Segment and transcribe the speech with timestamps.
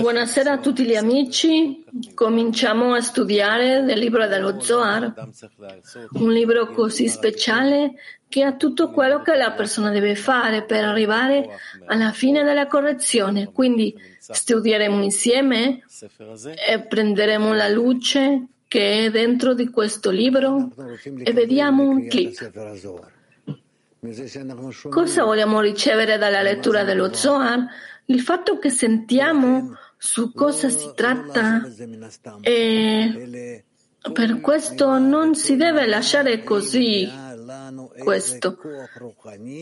[0.00, 1.84] Buonasera a tutti gli amici.
[2.14, 5.12] Cominciamo a studiare nel libro dello Zohar,
[6.12, 7.92] un libro così speciale
[8.26, 11.46] che ha tutto quello che la persona deve fare per arrivare
[11.86, 13.52] alla fine della correzione.
[13.52, 15.82] Quindi studieremo insieme
[16.66, 20.70] e prenderemo la luce che è dentro di questo libro
[21.22, 23.13] e vediamo un clip.
[24.90, 27.66] Cosa vogliamo ricevere dalla lettura dello Zohar?
[28.06, 31.62] Il fatto che sentiamo su cosa si tratta
[32.42, 33.64] e
[34.12, 37.10] per questo non si deve lasciare così
[37.98, 38.58] questo,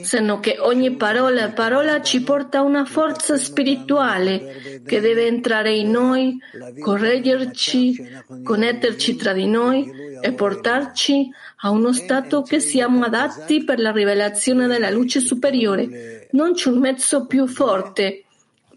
[0.03, 5.91] se che ogni parola e parola ci porta una forza spirituale che deve entrare in
[5.91, 6.39] noi,
[6.79, 9.91] correggerci, connetterci tra di noi
[10.21, 11.31] e portarci
[11.63, 16.29] a uno stato che siamo adatti per la rivelazione della luce superiore.
[16.33, 18.25] Non c'è un mezzo più forte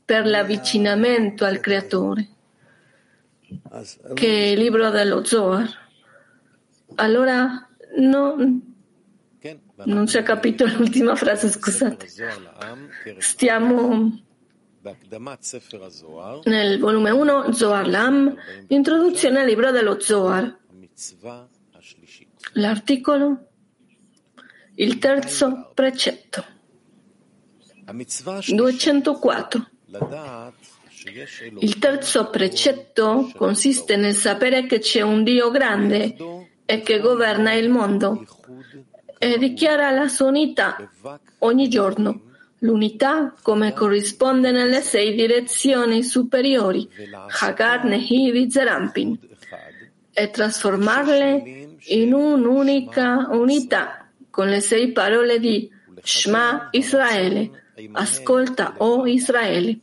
[0.03, 2.29] per l'avvicinamento al Creatore
[4.13, 5.67] che il libro dello Zohar.
[6.95, 8.35] Allora, no,
[9.85, 12.07] non si è capito l'ultima frase, scusate.
[13.19, 14.23] Stiamo
[16.43, 18.35] nel volume 1, Zohar Lam,
[18.67, 20.57] introduzione al libro dello Zohar.
[22.53, 23.47] L'articolo,
[24.75, 26.45] il terzo precetto.
[28.47, 29.69] 204.
[31.59, 36.15] Il terzo precetto consiste nel sapere che c'è un Dio grande
[36.65, 38.25] e che governa il mondo
[39.17, 40.89] e dichiara la sua unità
[41.39, 42.21] ogni giorno.
[42.59, 46.87] L'unità come corrisponde nelle sei direzioni superiori,
[47.41, 49.17] Hagar, Nehi, Zerampin,
[50.11, 55.69] e trasformarle in un'unica unità con le sei parole di
[56.01, 57.51] Shema Israele,
[57.91, 59.77] ascolta o Israele,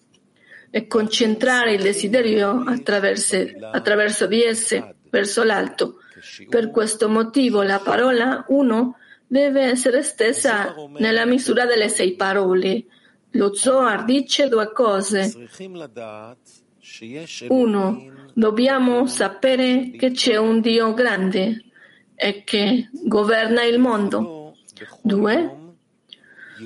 [0.70, 3.36] e concentrare il desiderio attraverso,
[3.70, 5.99] attraverso di esse verso l'alto.
[6.49, 8.97] Per questo motivo la parola uno
[9.32, 12.84] deve essere stessa nella misura delle sei parole.
[13.31, 15.48] Lo Zohar dice due cose.
[17.48, 21.65] Uno, dobbiamo sapere che c'è un Dio grande
[22.15, 24.54] e che governa il mondo.
[25.00, 25.56] Due,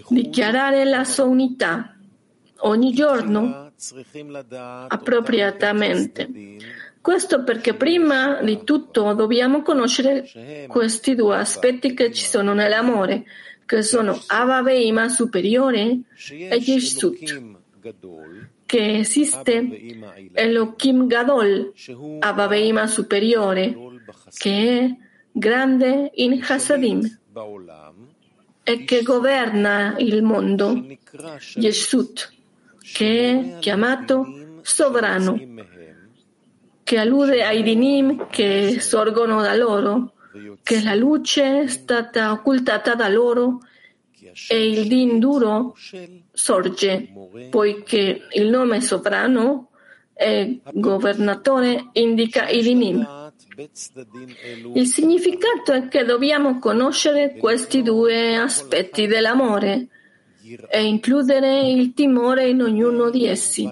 [0.09, 1.97] dichiarare la sua unità
[2.63, 3.71] ogni giorno
[4.89, 6.29] appropriatamente.
[7.07, 10.29] Questo perché prima di tutto dobbiamo conoscere
[10.67, 13.23] questi due aspetti che ci sono nell'amore,
[13.65, 17.55] che sono Avaveima superiore e Yeshut,
[18.67, 20.01] che esiste
[20.33, 21.73] Elohim Gadol,
[22.19, 23.77] Avaveima superiore,
[24.37, 24.97] che è
[25.31, 27.19] grande in Hasadim
[28.65, 30.85] e che governa il mondo,
[31.55, 32.33] Yeshut,
[32.81, 35.39] che è chiamato sovrano
[36.87, 40.13] che allude ai dinim che sorgono da loro,
[40.63, 43.59] che la luce è stata occultata da loro
[44.49, 45.75] e il din duro
[46.31, 47.09] sorge,
[47.51, 49.71] poiché il nome sovrano
[50.15, 53.05] e governatore indica i dinim.
[54.75, 59.89] Il significato è che dobbiamo conoscere questi due aspetti dell'amore
[60.71, 63.69] e includere il timore in ognuno di essi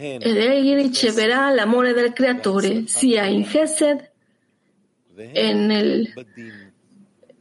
[0.00, 4.10] ed egli riceverà l'amore del Creatore sia in Gesed
[5.16, 6.12] e, nel,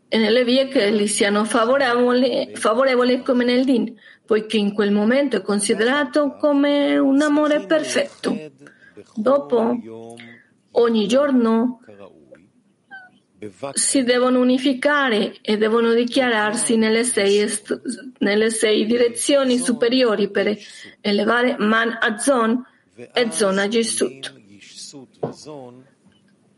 [0.08, 3.96] e nelle vie che gli siano favorevoli, favorevoli come nel Din,
[4.26, 8.36] poiché in quel momento è considerato come un amore perfetto.
[9.14, 9.78] Dopo,
[10.72, 11.80] ogni giorno
[13.74, 17.48] si devono unificare e devono dichiararsi nelle sei,
[18.20, 20.58] nelle sei direzioni superiori per
[21.02, 22.66] elevare Man a Zon
[22.96, 24.34] e Zon a Yeshut.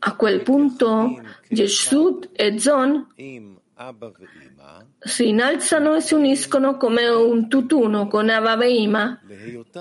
[0.02, 3.06] A quel punto Yeshut e Zon
[4.98, 9.20] si innalzano e si uniscono come un tutt'uno con Avaveima,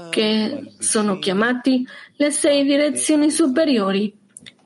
[0.10, 1.88] che sono chiamati
[2.18, 4.19] le sei direzioni superiori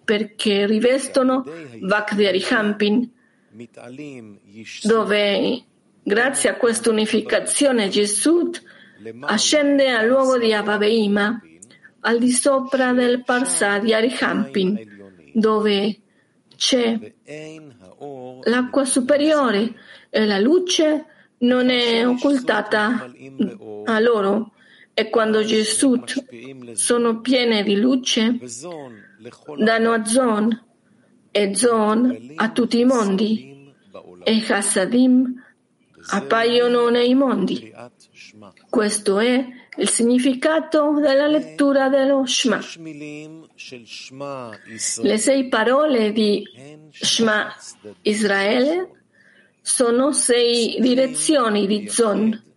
[0.04, 1.46] perché rivestono
[1.82, 3.10] Vakderi Hampin,
[4.84, 5.64] dove
[6.04, 8.52] grazie a questa unificazione Gesù
[9.22, 11.42] ascende al luogo di Avaveima,
[12.02, 16.00] al di sopra del Parsa di Arihampin, dove
[16.56, 17.00] c'è
[18.44, 19.74] l'acqua superiore
[20.10, 21.06] e la luce
[21.40, 23.12] non è occultata
[23.86, 24.52] a loro.
[24.96, 26.04] E quando Gesù
[26.74, 28.38] sono piene di luce
[29.58, 30.66] danno a Zon
[31.32, 33.74] e Zon a tutti i mondi
[34.24, 35.42] e Hasadim
[36.10, 37.74] appaiono nei mondi.
[38.70, 39.46] Questo è
[39.78, 42.60] il significato della lettura dello Shema.
[45.02, 46.44] Le sei parole di
[46.92, 47.54] Shema
[48.02, 48.90] Israele
[49.62, 52.53] sono sei direzioni di Zon.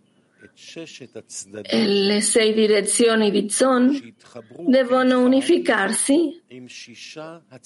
[0.77, 4.13] Le sei direzioni di Zon
[4.59, 6.39] devono unificarsi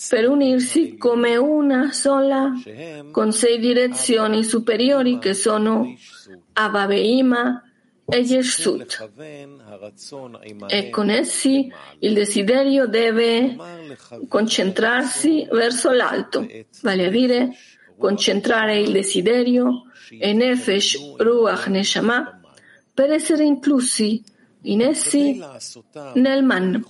[0.10, 2.54] per unirsi come una sola
[3.12, 5.94] con sei direzioni superiori che sono
[6.54, 7.62] Avaveima
[8.06, 9.10] e Yeshut.
[10.68, 11.69] E con essi
[12.00, 13.58] il desiderio deve
[14.30, 16.48] concentrarsi verso l'alto,
[16.81, 17.50] vale a dire
[17.98, 22.41] concentrare il desiderio e Nefesh, Ruach, Neshama
[23.01, 24.24] per essere inclusi
[24.65, 25.44] in essi
[26.13, 26.86] nel man,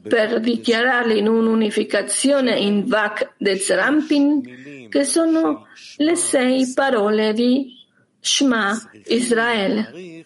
[0.00, 7.84] per dichiararli in un'unificazione in Vak de Zerampin, che sono le sei parole di
[8.20, 10.24] Shema Israele.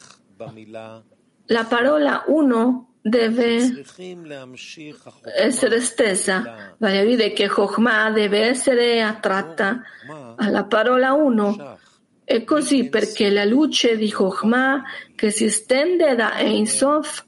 [1.47, 3.83] La parola uno deve
[5.35, 9.81] essere stesa, vale a dire che Chokhmah deve essere attratta
[10.37, 11.79] alla parola uno.
[12.25, 14.83] E così perché la luce di Chokhmah
[15.15, 17.25] che si estende da Ein Sof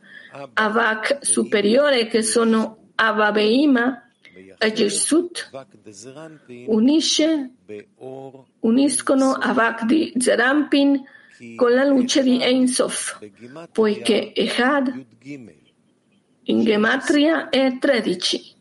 [0.52, 4.05] a Vak superiore che sono Avabeima
[4.58, 4.73] e
[6.67, 7.50] unisce,
[8.61, 11.02] uniscono Avak di Zerampin
[11.56, 13.19] con la luce di Ein Sof,
[13.73, 15.05] poiché Echad
[16.44, 18.55] in Gematria è 13,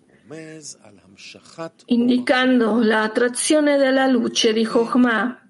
[1.86, 5.48] indicando l'attrazione della luce di Chokhmah.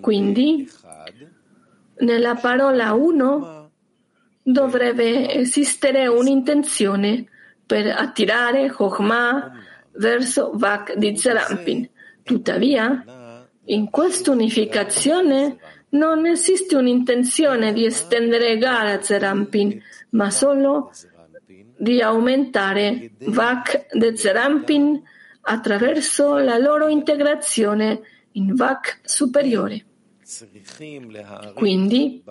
[0.00, 0.68] Quindi,
[1.98, 3.70] nella parola uno
[4.42, 7.26] dovrebbe esistere un'intenzione
[7.66, 9.52] per attirare Chokhmah
[9.92, 11.88] verso Vak di Zerampin.
[12.22, 13.04] Tuttavia,
[13.64, 15.58] in questa unificazione
[15.90, 19.80] non esiste un'intenzione di estendere Gara Zerampin,
[20.10, 20.92] ma solo
[21.76, 25.02] di aumentare Vak de Zerampin
[25.42, 28.00] attraverso la loro integrazione
[28.32, 29.84] in Vak superiore.
[31.54, 32.22] Quindi,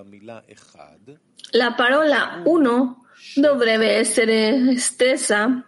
[1.51, 3.05] la parola uno
[3.35, 5.65] dovrebbe essere estesa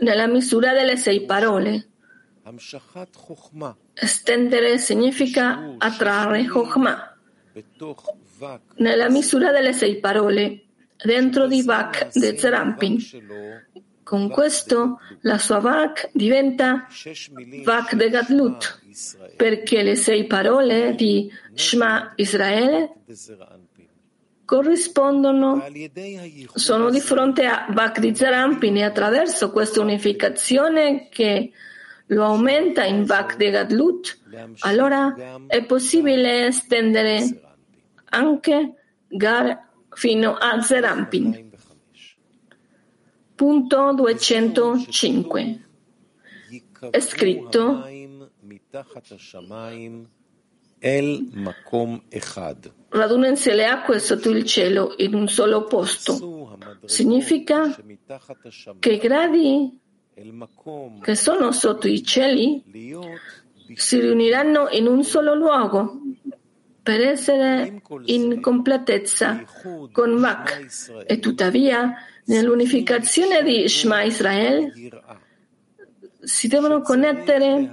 [0.00, 1.88] nella misura delle sei parole.
[3.94, 7.12] Estendere significa attrarre Chokhmah
[8.76, 10.64] nella misura delle sei parole
[11.04, 12.98] dentro di Vak de Zerampin.
[14.02, 16.86] Con questo la sua Vak diventa
[17.64, 18.80] Vak de Gadlut,
[19.36, 22.92] perché le sei parole di Shema Israele
[24.44, 25.64] corrispondono,
[26.54, 31.52] sono di fronte a Vak di Zerampin e attraverso questa unificazione che
[32.06, 34.18] lo aumenta in Vak de Gadlut,
[34.58, 35.14] allora
[35.46, 37.40] è possibile estendere
[38.10, 38.74] anche
[39.08, 41.50] Gar fino a Zerampin.
[43.34, 45.68] Punto 205.
[46.90, 47.84] È scritto
[52.88, 56.58] radunansi le acque sotto il cielo in un solo posto.
[56.84, 57.74] Significa
[58.78, 59.78] che i gradi
[61.00, 62.62] che sono sotto i cieli
[63.74, 66.01] si riuniranno in un solo luogo
[66.82, 69.44] per essere in completezza
[69.92, 74.72] con Vak e tuttavia nell'unificazione di Shema Israel
[76.20, 77.70] si devono connettere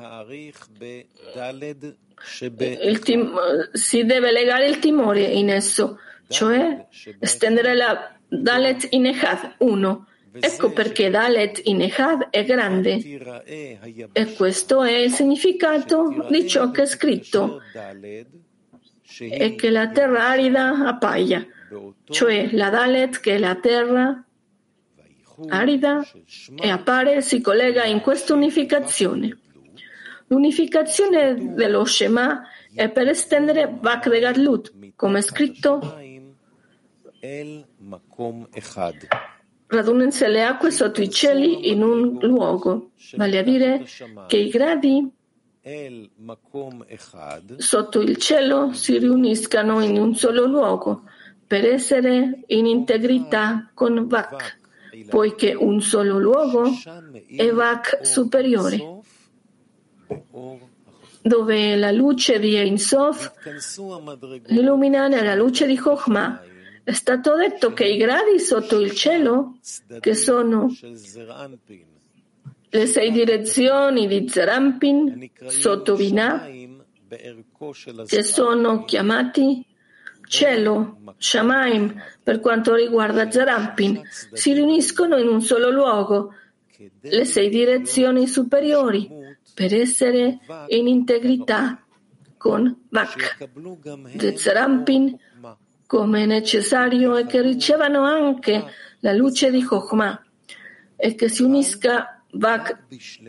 [2.99, 6.87] tim- si deve legare il timore in esso, cioè
[7.19, 10.07] estendere la Dalet in Echad 1.
[10.31, 12.99] Ecco perché Dalet in Echad è grande.
[14.11, 17.61] E questo è il significato di ciò che è scritto
[19.19, 21.45] e che la terra arida appaia,
[22.05, 24.23] cioè la Dalet che è la terra
[25.47, 26.05] arida
[26.55, 29.37] e appare si collega in questa unificazione.
[30.27, 35.97] L'unificazione dello Shema è per estendere Vakre Gadlut, come è scritto
[39.69, 43.85] radunansi le acque sotto i cieli in un luogo, vale a dire
[44.27, 45.07] che i gradi
[47.57, 51.03] sotto il cielo si riuniscano in un solo luogo
[51.45, 54.59] per essere in integrità con Vak,
[55.09, 56.69] poiché un solo luogo
[57.35, 59.01] è Vak superiore,
[61.21, 63.33] dove la luce di Ein Sof
[64.47, 66.43] illumina nella luce di Chokhmah.
[66.83, 69.57] È stato detto che i gradi sotto il cielo,
[69.99, 70.69] che sono
[72.69, 76.47] le sei direzioni di Zerampin sotto Binah
[78.05, 79.65] che sono chiamati
[80.27, 84.01] cielo, Shamaim, per quanto riguarda Zerampin,
[84.33, 86.33] si riuniscono in un solo luogo,
[87.01, 89.09] le sei direzioni superiori,
[89.53, 91.83] per essere in integrità
[92.37, 93.49] con Vak.
[94.35, 95.17] Zerampin,
[95.87, 98.63] come è necessario, è che ricevano anche
[98.99, 100.23] la luce di Chokhmah
[100.95, 102.77] e che si unisca Vak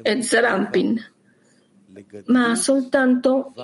[0.02, 0.99] e Zerampin,
[2.26, 3.54] ma soltanto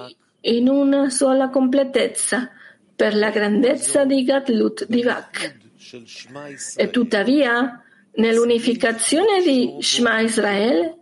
[0.41, 2.51] in una sola completezza
[2.95, 5.65] per la grandezza di Gatlut di Vak.
[6.77, 7.83] E tuttavia,
[8.15, 10.99] nell'unificazione di Shema Israele,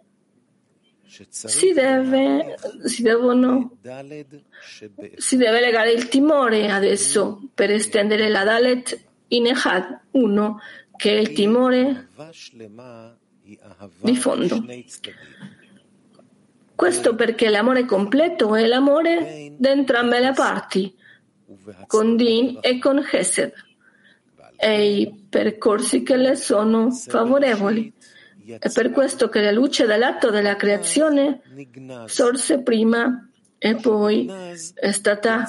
[1.30, 3.78] si deve, si, devono,
[5.16, 10.60] si deve legare il timore adesso per estendere la Dalet in Echad 1,
[10.96, 12.08] che è il timore
[14.00, 14.64] di fondo.
[16.74, 20.94] Questo perché l'amore completo è l'amore di entrambe le parti,
[21.86, 23.52] con Din e con Chesed,
[24.56, 27.92] e i percorsi che le sono favorevoli.
[28.58, 31.40] È per questo che la luce dell'atto della creazione
[32.06, 34.30] sorse prima e poi
[34.74, 35.44] è stata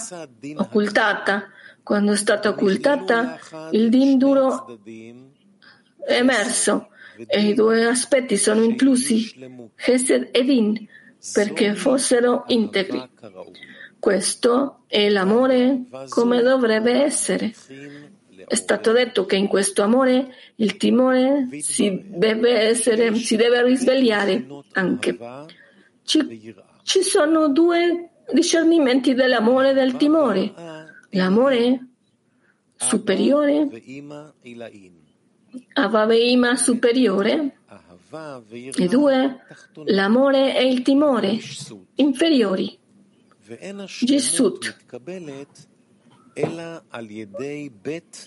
[0.56, 1.50] occultata.
[1.82, 3.38] Quando è stata occultata,
[3.72, 6.90] il Din duro è emerso
[7.28, 9.34] e i due aspetti sono inclusi,
[9.76, 10.88] Chesed e Din,
[11.34, 13.02] perché fossero integri.
[14.00, 17.54] Questo è l'amore come dovrebbe essere.
[18.48, 24.46] È stato detto che in questo amore il timore si deve, essere, si deve risvegliare
[24.74, 25.18] anche.
[26.04, 30.54] Ci, ci sono due discernimenti dell'amore e del timore.
[31.12, 31.88] L'amore
[32.76, 33.68] superiore,
[35.74, 37.58] Avaveima superiore,
[38.76, 39.40] e due,
[39.86, 41.38] l'amore e il timore
[41.96, 42.78] inferiori.
[44.00, 44.76] Gisut.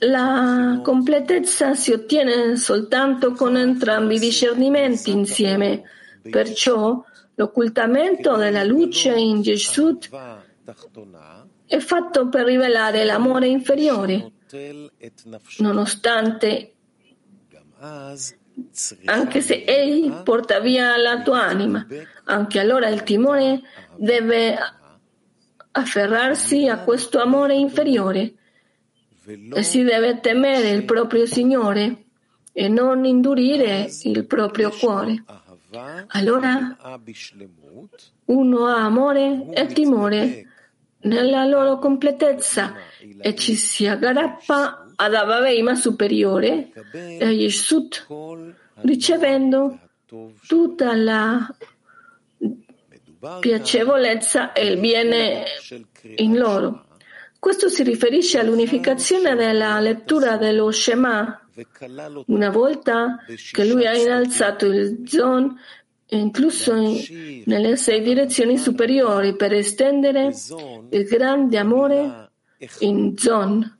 [0.01, 5.83] La completezza si ottiene soltanto con entrambi i discernimenti insieme,
[6.23, 7.03] perciò
[7.35, 10.09] l'occultamento della luce in Jesut
[11.67, 14.33] è fatto per rivelare l'amore inferiore,
[15.59, 16.73] nonostante
[19.05, 21.87] anche se egli porta via la tua anima,
[22.25, 23.61] anche allora il timore
[23.97, 24.57] deve
[25.71, 28.35] afferrarsi a questo amore inferiore
[29.55, 32.05] e si deve temere il proprio Signore
[32.53, 35.23] e non indurire il proprio cuore.
[36.09, 36.77] Allora
[38.25, 40.47] uno ha amore e timore
[41.01, 42.75] nella loro completezza
[43.21, 48.07] e ci si aggrappa ad Avaveima superiore e a Yeshut,
[48.83, 49.79] ricevendo
[50.47, 51.55] tutta la
[53.39, 55.45] piacevolezza e il bene
[56.17, 56.87] in loro.
[57.39, 61.43] Questo si riferisce all'unificazione della lettura dello Shema.
[62.27, 63.19] Una volta
[63.53, 65.57] che lui ha innalzato il Zon,
[66.09, 70.33] incluso in, nelle sei direzioni superiori, per estendere
[70.91, 72.31] il grande amore
[72.81, 73.78] in Zon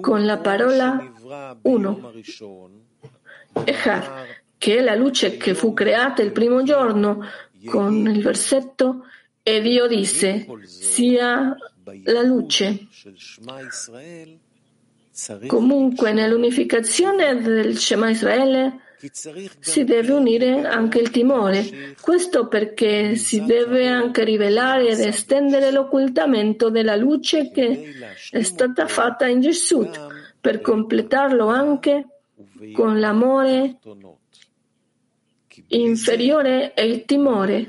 [0.00, 1.12] con la parola
[1.62, 2.12] uno,
[3.64, 4.04] Echad,
[4.58, 7.24] che è la luce che fu creata il primo giorno
[7.64, 9.04] con il versetto
[9.42, 11.56] e Dio disse sia
[12.04, 12.86] la luce.
[15.46, 18.80] Comunque nell'unificazione del Shema Israele
[19.60, 21.94] si deve unire anche il timore.
[22.00, 27.94] Questo perché si deve anche rivelare ed estendere l'occultamento della luce che
[28.30, 29.88] è stata fatta in Gesù,
[30.40, 32.06] per completarlo anche
[32.72, 33.78] con l'amore
[35.68, 37.68] inferiore e il timore,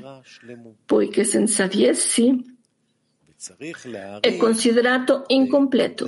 [0.84, 2.50] poiché senza di essi
[4.20, 6.06] è considerato incompleto.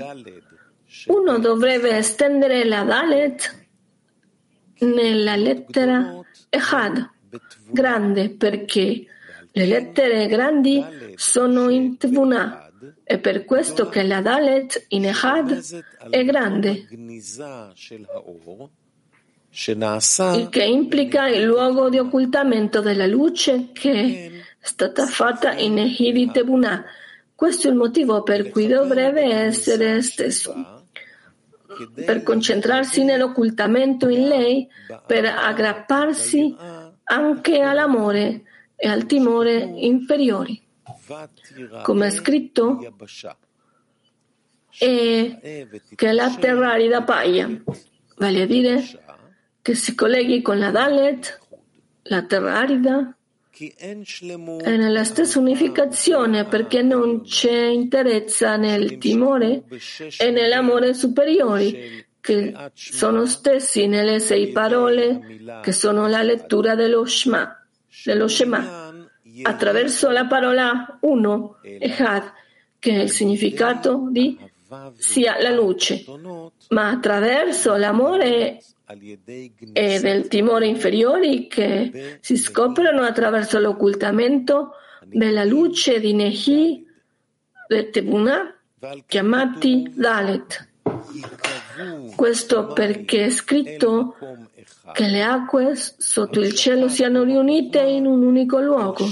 [1.07, 3.64] Uno dovrebbe estendere la Dalet
[4.81, 7.11] nella lettera Echad,
[7.71, 9.07] grande, perché
[9.53, 10.85] le lettere grandi
[11.17, 12.71] sono in Tvuna,
[13.03, 16.87] è per questo che la Dalet in Echad è grande,
[20.35, 24.27] il che implica il luogo di occultamento della luce che
[24.59, 26.85] è stata fatta in Ehidi Tevuna.
[27.37, 30.84] Questo è il motivo per cui dovrebbe essere stesso
[32.05, 34.69] per concentrarsi nell'occultamento in lei,
[35.07, 36.55] per aggrapparsi
[37.05, 38.43] anche all'amore
[38.77, 40.63] e al timore inferiori.
[41.83, 42.79] Come è scritto,
[44.79, 47.63] e che la terra arida paia,
[48.17, 48.83] vale a dire
[49.63, 51.41] che si colleghi con la Dalet,
[52.05, 53.17] la terra arida,
[53.57, 59.63] è nella stessa unificazione perché non c'è interezza nel timore
[60.19, 67.65] e nell'amore superiori che sono stessi nelle sei parole che sono la lettura dello Shema,
[68.05, 68.93] dello Shema
[69.43, 72.33] attraverso la parola uno, Echad,
[72.79, 74.39] che è il significato di
[74.97, 76.05] sia la luce,
[76.71, 84.73] ma attraverso l'amore e del timore inferiori che si scoprono attraverso l'occultamento
[85.07, 86.87] della luce di Nehi
[87.69, 88.55] e Tebuna,
[89.07, 90.69] chiamati Dalet.
[92.15, 94.17] Questo perché è scritto
[94.93, 99.07] che le acque sotto il cielo siano riunite in un unico luogo,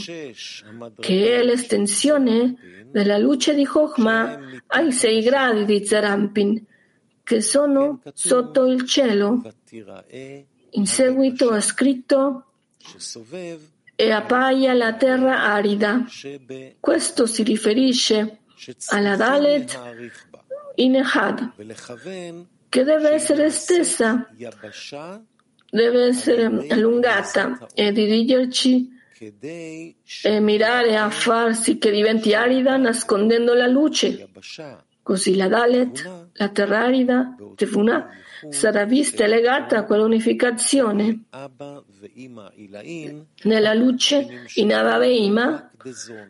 [1.01, 6.67] che è l'estensione della luce di Chokhmah ai sei gradi di Zerampin,
[7.23, 9.43] che sono sotto il cielo.
[10.71, 12.47] In seguito è scritto
[13.95, 16.05] e appaia la terra arida.
[16.81, 18.39] Questo si riferisce
[18.89, 19.79] alla Dalet
[20.77, 21.53] in Echad,
[22.69, 24.29] che deve essere stessa,
[25.71, 28.91] deve essere allungata e dirigerci
[30.23, 34.29] e mirare a farsi che diventi arida nascondendo la luce.
[35.03, 38.09] Così la Dalet, la terra arida, Tefuna,
[38.49, 41.25] sarà vista e legata a quell'unificazione
[43.43, 45.71] nella luce in Avaveima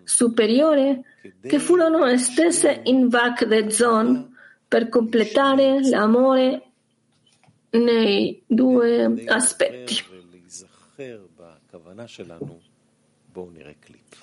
[0.05, 1.05] superiore
[1.41, 6.63] che furono estese in Vak de Zon per completare l'amore
[7.71, 10.03] nei due aspetti.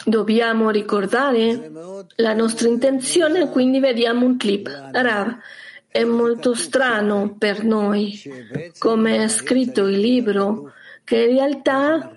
[0.06, 1.72] Dobbiamo ricordare
[2.16, 4.68] la nostra intenzione, quindi vediamo un clip.
[4.92, 5.38] Rav,
[5.91, 8.22] è molto strano per noi,
[8.77, 10.72] come è scritto il libro,
[11.03, 12.13] che in realtà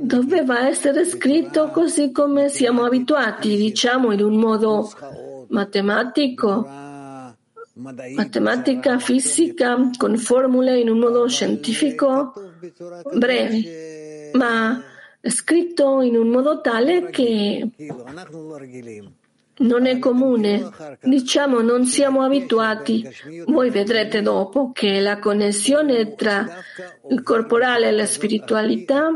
[0.00, 4.90] doveva essere scritto così come siamo abituati, diciamo in un modo
[5.48, 6.94] matematico
[7.76, 12.32] matematica, fisica, con formule in un modo scientifico
[13.14, 14.82] breve, ma
[15.20, 17.68] scritto in un modo tale che
[19.58, 20.68] non è comune,
[21.00, 23.08] diciamo non siamo abituati.
[23.46, 26.46] Voi vedrete dopo che la connessione tra
[27.08, 29.08] il corporale e la spiritualità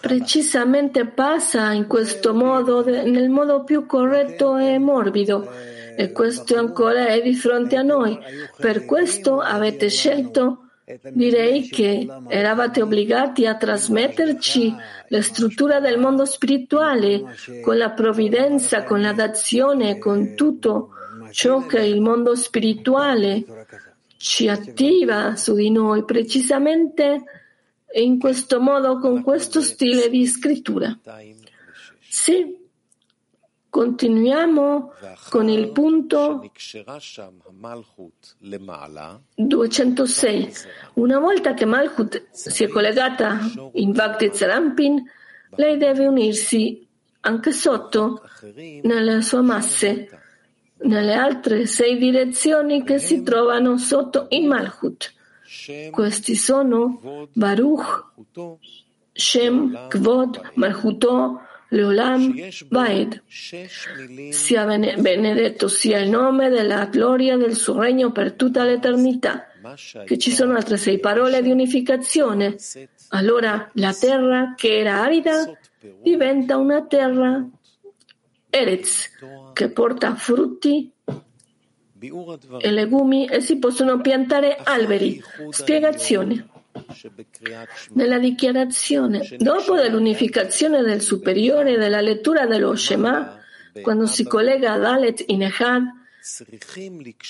[0.00, 5.50] precisamente passa in questo modo, nel modo più corretto e morbido
[5.94, 8.18] e questo ancora è di fronte a noi.
[8.56, 10.68] Per questo avete scelto,
[11.10, 14.74] direi che eravate obbligati a trasmetterci
[15.08, 20.90] la struttura del mondo spirituale con la provvidenza, con la dazione, con tutto
[21.30, 23.44] ciò che il mondo spirituale
[24.16, 27.22] ci attiva su di noi, precisamente
[27.94, 30.96] in questo modo, con questo stile di scrittura.
[32.08, 32.61] Sì,
[33.72, 34.92] Continuiamo
[35.30, 36.44] con il punto
[39.34, 40.52] 206.
[40.92, 43.38] Una volta che Malchut si è collegata
[43.72, 45.02] in Bhakti Zarampin,
[45.56, 46.86] lei deve unirsi
[47.20, 48.20] anche sotto
[48.82, 50.20] nelle sue masse,
[50.82, 55.14] nelle altre sei direzioni che si trovano sotto in Malchut.
[55.90, 58.04] Questi sono Baruch,
[59.14, 61.40] Shem, Kvod, Malchuto,
[61.72, 62.34] Leolam
[62.68, 63.22] Vaed.
[64.30, 69.46] Sia benedetto sia il nome della gloria del suo regno per tutta l'eternità.
[70.04, 72.56] Che ci sono altre sei parole di unificazione.
[73.08, 75.50] Allora la terra che era arida
[76.02, 77.48] diventa una terra
[78.50, 79.10] Eretz
[79.54, 80.92] che porta frutti
[82.58, 85.22] e legumi e si possono piantare alberi.
[85.50, 86.48] Spiegazione.
[87.92, 93.40] Nella dichiarazione, dopo dell'unificazione del superiore della lettura dello Shema,
[93.80, 95.82] quando si collega ad Alet in Echad,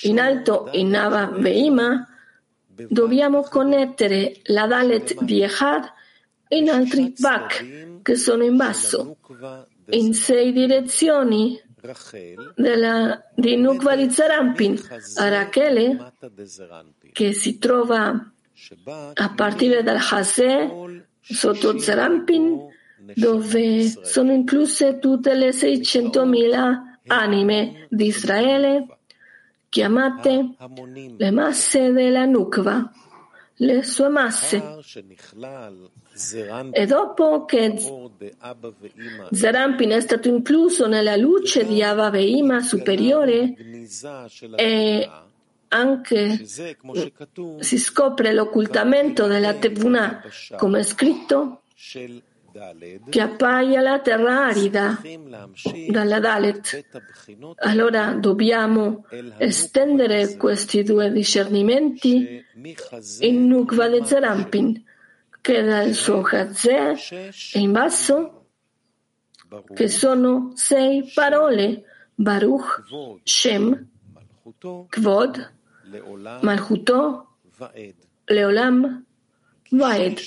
[0.03, 2.07] in alto in Nava Veima,
[2.67, 5.91] dobbiamo connettere la Dalet di Echad
[6.49, 9.17] in altri Vak che sono in basso,
[9.89, 11.59] in sei direzioni
[12.55, 14.79] della, di Nukva di Zarampin,
[15.15, 16.13] a Rachele,
[17.11, 18.31] che si trova
[19.13, 22.71] a partire dal Hase sotto Zerampin,
[23.15, 28.87] dove sono incluse tutte le 600.000 anime di Israele,
[29.69, 30.55] chiamate
[31.17, 32.91] le masse della Nukva,
[33.55, 34.61] le sue masse.
[36.71, 37.75] E dopo che
[39.31, 43.55] Zerampin è stato incluso nella luce di Ava Veima superiore
[44.55, 45.09] e
[45.73, 50.23] anche si scopre l'occultamento della Tevuna,
[50.55, 51.63] come è scritto,
[53.09, 55.01] che appaia la terra arida
[55.89, 56.85] dalla Dalet.
[57.57, 59.05] Allora dobbiamo
[59.37, 62.45] estendere questi due discernimenti
[63.21, 64.83] in Nukva de Zerampin,
[65.41, 66.93] che dal suo Chazè
[67.53, 68.45] e in basso,
[69.73, 71.83] che sono sei parole,
[72.13, 72.83] Baruch,
[73.23, 73.89] Shem,
[74.89, 75.53] Kvod,
[76.41, 77.37] Malchuto,
[78.25, 79.05] Leolam,
[79.71, 80.19] Vaed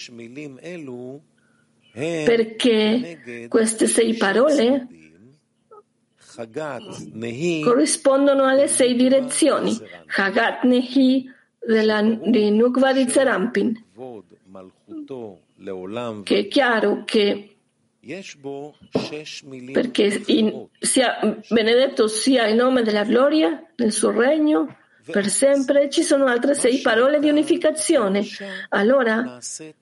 [1.97, 4.87] perché queste sei parole
[7.63, 9.75] corrispondono alle sei direzioni.
[10.15, 13.85] Hagat Nehi della, di Nukva di Zerampin,
[16.23, 17.57] che è chiaro che
[19.73, 24.77] perché in, sia benedetto sia il nome della gloria nel suo regno
[25.11, 28.25] per sempre ci sono altre sei parole di unificazione.
[28.71, 29.39] Allora,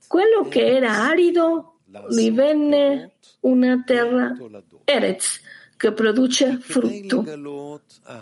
[0.07, 4.35] quello che era arido divenne una terra
[4.85, 5.41] Erez
[5.77, 7.25] che produce frutto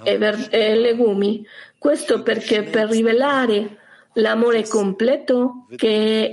[0.03, 1.47] e, ver- e legumi.
[1.79, 3.79] Questo perché per rivelare
[4.15, 6.25] l'amore completo che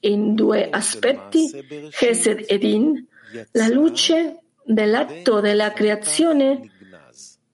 [0.00, 1.50] è in due aspetti,
[1.90, 3.04] Chesed ed In,
[3.52, 6.70] la luce dell'atto della creazione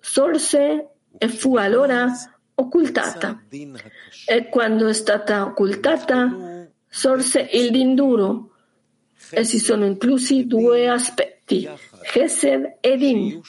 [0.01, 2.13] sorse e fu allora
[2.55, 3.43] occultata.
[4.27, 8.51] E quando è stata occultata, sorse il dinduro,
[9.31, 11.69] Essi sono inclusi due aspetti,
[12.03, 13.41] Chesed ed In,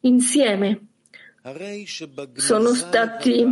[0.00, 0.86] insieme.
[2.34, 3.46] Sono stati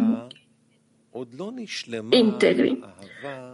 [2.10, 2.82] integri,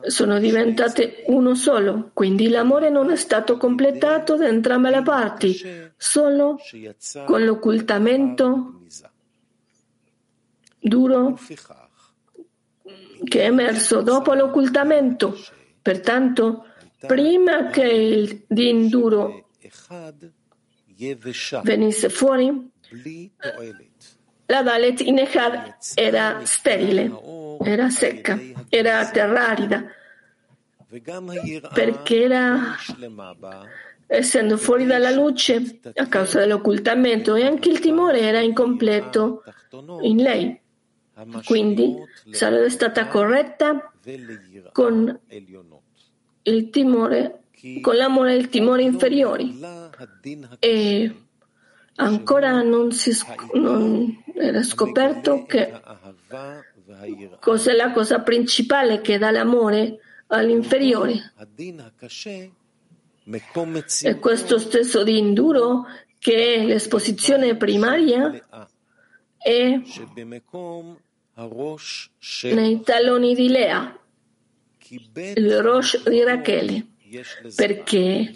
[0.03, 5.61] sono diventate uno solo, quindi l'amore non è stato completato da entrambe le parti,
[5.97, 6.57] solo
[7.25, 8.78] con l'occultamento
[10.89, 11.39] duro
[13.25, 15.37] che è emerso dopo l'occultamento.
[15.81, 16.67] Pertanto,
[17.07, 19.49] prima che il din duro
[21.63, 22.71] venisse fuori,
[24.47, 27.11] la Dalet in Echad era sterile,
[27.61, 29.85] era secca, era terra arida,
[31.75, 32.77] perché era,
[34.07, 39.43] essendo fuori dalla luce a causa dell'occultamento e anche il timore era incompleto
[40.01, 40.61] in lei.
[41.45, 41.97] Quindi
[42.31, 43.93] sarebbe stata corretta
[44.73, 45.21] con
[46.43, 47.43] il timore,
[47.81, 49.59] con l'amore e il timore inferiori.
[50.61, 51.15] E
[51.97, 53.13] ancora non, si,
[53.55, 55.73] non era scoperto che
[57.41, 61.33] cos'è la cosa principale che dà l'amore all'inferiore.
[64.03, 65.85] E questo stesso di induro
[66.19, 68.69] che è l'esposizione primaria
[69.37, 69.81] è
[72.53, 73.97] nei taloni di Lea.
[75.35, 76.87] Il Rosh di Rachele,
[77.55, 78.35] perché?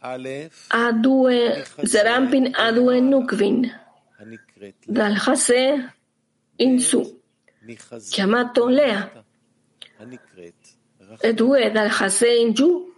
[0.00, 3.70] Ha due, Zerampin ha due Nukvin,
[4.84, 5.94] dal Hase
[6.56, 7.20] in su,
[8.10, 9.24] chiamato Lea,
[11.20, 12.92] e due dal Hase in giù,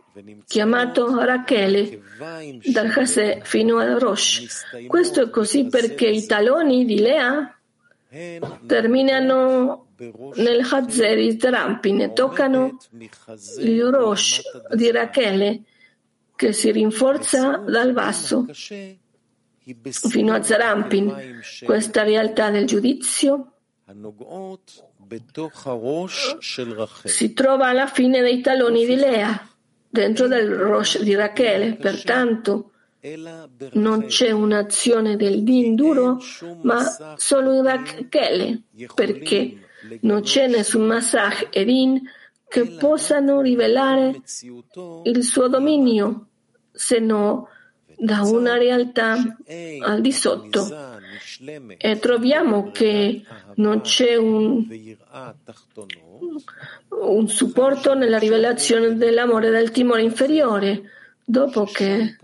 [0.46, 2.02] chiamato Rachele,
[2.72, 4.66] dal Hase fino al Rosh.
[4.86, 7.54] Questo è così perché i taloni di Lea
[8.66, 9.88] terminano
[10.36, 12.78] nel Hazer Trampin toccano
[13.58, 14.42] il Rosh
[14.74, 15.62] di Rachele
[16.36, 18.46] che si rinforza dal basso
[19.90, 21.40] fino a Zarampin.
[21.64, 23.52] Questa realtà del giudizio
[27.04, 29.48] si trova alla fine dei taloni di Lea,
[29.88, 31.76] dentro del Rosh di Rachele.
[31.76, 32.72] Pertanto,
[33.72, 36.18] non c'è un'azione del din duro,
[36.62, 38.62] ma solo in Rachele,
[38.94, 39.58] perché
[40.00, 42.00] non c'è nessun Masach Erin
[42.48, 44.22] che possano rivelare
[45.02, 46.28] il suo dominio,
[46.72, 47.48] se no
[47.96, 49.16] da una realtà
[49.80, 50.66] al di sotto.
[51.76, 53.22] E troviamo che
[53.56, 54.66] non c'è un,
[56.88, 60.90] un supporto nella rivelazione dell'amore del timore inferiore,
[61.24, 62.16] dopo che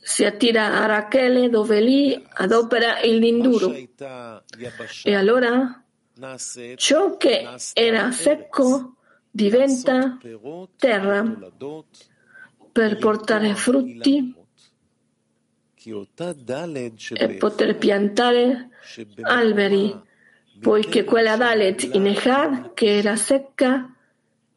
[0.00, 3.72] si attira a Rachele dove lì adopera il linduro.
[5.02, 5.82] E allora?
[6.76, 8.96] Ciò che era secco
[9.30, 10.18] diventa
[10.76, 11.36] terra
[12.72, 14.34] per portare frutti
[17.12, 18.70] e poter piantare
[19.20, 19.94] alberi,
[20.58, 23.94] poiché quella Dalet in Echad, che era secca,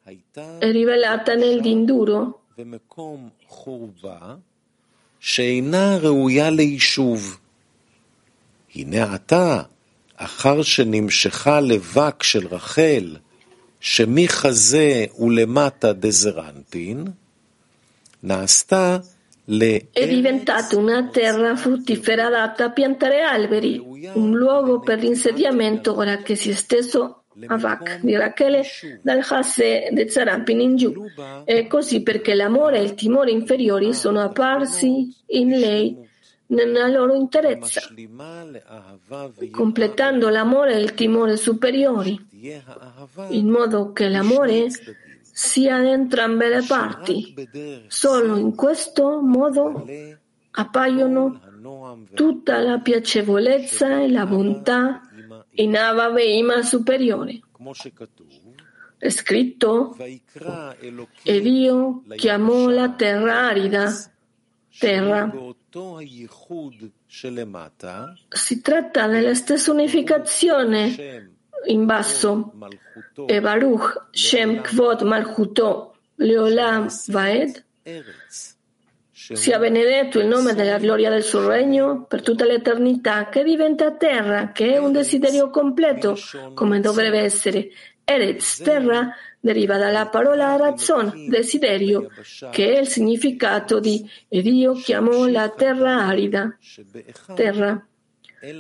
[0.01, 2.45] è rivelata nel dinduro
[5.19, 7.37] שאינה ראויה ליישוב.
[8.75, 9.61] הנה עתה,
[10.15, 13.15] אחר שנמשכה לבק של רחל
[13.79, 17.05] שמחזה ולמטה דזרנפין
[18.23, 18.97] נעשתה
[19.93, 23.81] è diventata una terra fruttifera adatta a piantare alberi,
[24.13, 28.63] un luogo per l'insediamento ora che si è steso Avak di Rachele
[29.01, 30.93] dal Hasse de Zarampin in giù.
[31.45, 36.07] E così perché l'amore e il timore inferiori sono apparsi in lei
[36.47, 37.81] nella loro interezza,
[39.51, 42.19] completando l'amore e il timore superiori,
[43.29, 44.67] in modo che l'amore
[45.21, 47.35] sia da entrambe le parti.
[47.87, 49.85] Solo in questo modo
[50.51, 51.39] appaiono
[52.13, 55.01] tutta la piacevolezza e la bontà
[55.59, 57.41] in Ava Veima superiore.
[58.97, 59.95] È scritto,
[61.23, 63.91] e Dio chiamò la terra arida
[64.77, 65.31] terra.
[68.29, 71.31] Si tratta della stessa unificazione
[71.67, 72.53] in basso.
[73.25, 77.63] E Baruch Shem Kvod Malchuto Leolam Vaed
[79.33, 84.51] sia benedetto il nome della gloria del suo regno per tutta l'eternità, che diventa terra,
[84.51, 86.17] che è un desiderio completo,
[86.53, 87.69] come dovrebbe essere.
[88.03, 92.09] Eretz, terra, deriva dalla parola razzon, desiderio,
[92.51, 96.57] che è il significato di e Dio chiamò la terra arida,
[97.35, 97.83] terra.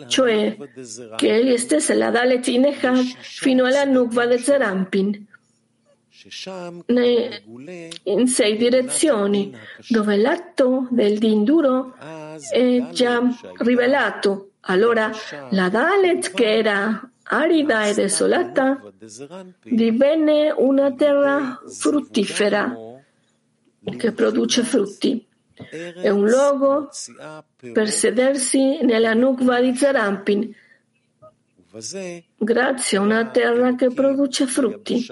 [0.07, 0.57] Cioè
[1.15, 5.25] che egli stesse la Dalet in Echad fino alla Nukva de Zerampin,
[8.03, 9.55] in sei direzioni,
[9.87, 11.95] dove l'atto del Dinduro
[12.51, 13.21] è già
[13.59, 14.51] rivelato.
[14.61, 15.11] Allora
[15.51, 18.81] la Dalet, che era arida e desolata,
[19.63, 22.75] divenne una terra fruttifera
[23.97, 25.25] che produce frutti.
[25.53, 26.89] È un luogo
[27.73, 30.53] per sedersi nella Nukva di Zerampin,
[32.37, 35.05] grazie a una terra che produce frutti.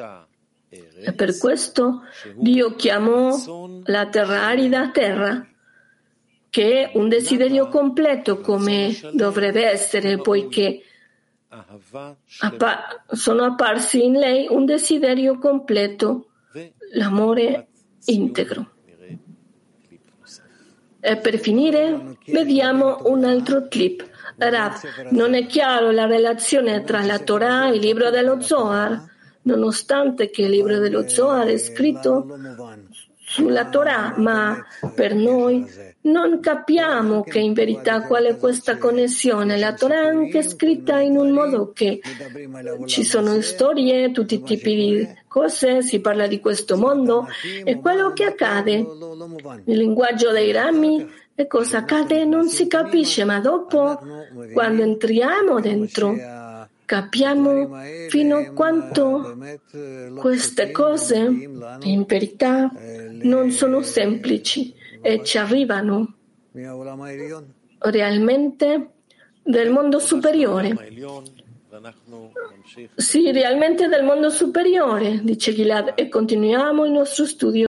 [0.70, 2.02] E per questo
[2.36, 5.48] Dio chiamò la terra arida terra,
[6.50, 10.82] che è un desiderio completo come dovrebbe essere, poiché
[12.40, 16.32] appa- sono apparsi in lei un desiderio completo,
[16.94, 17.68] l'amore
[18.06, 18.72] integro.
[21.00, 24.06] E per finire, vediamo un altro clip.
[24.36, 29.16] Rav, non è chiaro la relazione tra la Torah e il libro dello Zohar,
[29.48, 32.38] nonostante che il libro dello Zohar è scritto
[33.20, 35.66] sulla Torah, ma per noi
[36.02, 39.58] non capiamo che in verità qual è questa connessione.
[39.58, 42.00] La Torah è anche scritta in un modo che
[42.86, 47.28] ci sono storie, tutti i tipi di cose, si parla di questo mondo
[47.64, 48.76] e quello che accade.
[49.66, 51.06] Il linguaggio dei rami
[51.36, 54.00] e cosa accade non si capisce, ma dopo,
[54.54, 56.16] quando entriamo dentro,
[56.88, 57.70] capiamo
[58.08, 59.38] fino a quanto
[60.16, 61.18] queste cose
[61.82, 62.72] in verità
[63.24, 66.16] non sono semplici e ci arrivano
[67.80, 68.92] realmente
[69.44, 70.76] del mondo superiore.
[72.96, 77.66] Sì, realmente del mondo superiore, dice Gilad, e continuiamo il nostro studio.